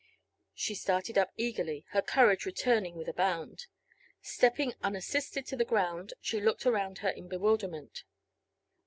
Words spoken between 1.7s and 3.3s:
her courage returning with a